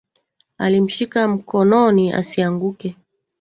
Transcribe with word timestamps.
Alimshika 0.57 1.27
mkononi 1.27 2.13
asianguke 2.13 2.95